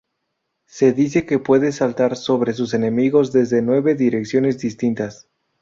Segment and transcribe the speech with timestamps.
[0.65, 5.29] Se dice que puede saltar sobre sus enemigos desde nueve direcciones distintas.